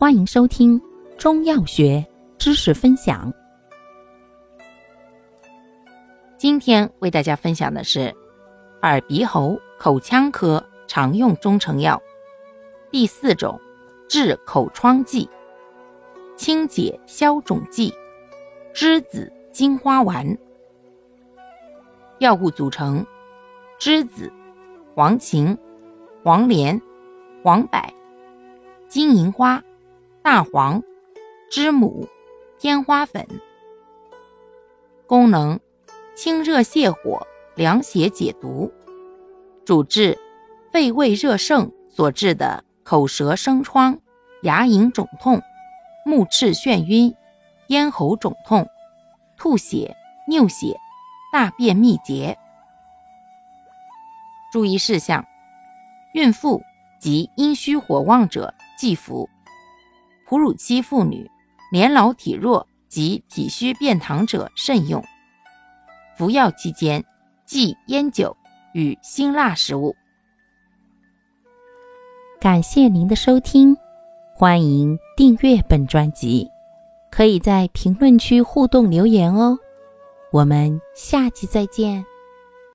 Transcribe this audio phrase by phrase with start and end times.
[0.00, 0.80] 欢迎收听
[1.18, 2.06] 中药学
[2.38, 3.32] 知识分享。
[6.36, 8.14] 今天为大家分享的是
[8.82, 12.00] 耳鼻喉口腔科常用中成药
[12.92, 13.60] 第四种
[14.08, 15.28] 治口疮剂——
[16.38, 17.92] 清解消肿剂
[18.72, 20.24] 栀子金花丸。
[22.20, 23.04] 药物组成：
[23.80, 24.32] 栀子、
[24.94, 25.58] 黄芩、
[26.22, 26.80] 黄连、
[27.42, 27.82] 黄柏、
[28.86, 29.60] 金银花、
[30.30, 30.82] 大黄、
[31.50, 32.06] 知母、
[32.58, 33.26] 天花粉。
[35.06, 35.58] 功能：
[36.14, 38.70] 清热泻火、凉血解毒，
[39.64, 40.18] 主治
[40.70, 43.98] 肺胃热盛所致的口舌生疮、
[44.42, 45.40] 牙龈肿痛、
[46.04, 47.16] 目赤眩晕、
[47.68, 48.68] 咽喉肿痛、
[49.38, 49.96] 吐血、
[50.28, 50.78] 尿血。
[51.32, 52.36] 大便秘结，
[54.52, 55.24] 注意事项：
[56.12, 56.62] 孕妇
[57.00, 59.26] 及阴虚火旺者忌服；
[60.28, 61.30] 哺乳期妇女、
[61.72, 65.02] 年老体弱及体虚便溏者慎用。
[66.16, 67.02] 服药期间
[67.46, 68.36] 忌烟酒
[68.74, 69.96] 与辛辣食物。
[72.40, 73.76] 感谢您的收听，
[74.34, 76.48] 欢迎订阅本专辑，
[77.10, 79.58] 可以在评论区互动留言哦。
[80.30, 82.04] 我们下期再见。